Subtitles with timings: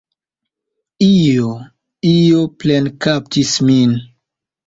[1.07, 1.49] Io,
[2.13, 3.93] io plenkaptis min.